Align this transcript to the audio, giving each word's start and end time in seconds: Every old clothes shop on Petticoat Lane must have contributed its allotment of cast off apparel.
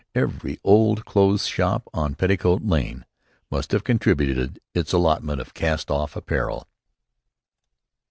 Every 0.15 0.59
old 0.63 1.05
clothes 1.05 1.45
shop 1.45 1.87
on 1.93 2.15
Petticoat 2.15 2.63
Lane 2.63 3.05
must 3.51 3.71
have 3.71 3.83
contributed 3.83 4.59
its 4.73 4.93
allotment 4.93 5.39
of 5.39 5.53
cast 5.53 5.91
off 5.91 6.15
apparel. 6.15 6.67